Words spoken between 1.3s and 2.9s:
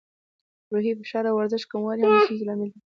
د ورزش کموالی هم د ستونزو لامل دی.